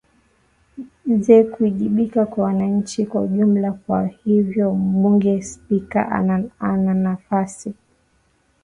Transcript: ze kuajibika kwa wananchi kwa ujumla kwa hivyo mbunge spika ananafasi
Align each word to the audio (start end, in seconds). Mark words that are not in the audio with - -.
ze 1.21 1.43
kuajibika 1.43 2.25
kwa 2.25 2.43
wananchi 2.43 3.05
kwa 3.05 3.21
ujumla 3.21 3.71
kwa 3.71 4.07
hivyo 4.07 4.73
mbunge 4.73 5.41
spika 5.41 6.09
ananafasi 6.59 7.73